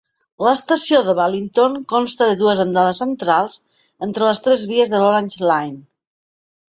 [0.45, 3.57] L'estació de Wellington consta de dues andanes centrals
[4.07, 5.79] entre les tres vies de l'Orange Line.